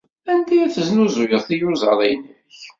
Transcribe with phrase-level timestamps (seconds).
[0.31, 2.59] Anda ay tesnuzuyeḍ tiyuzaḍ-nnek?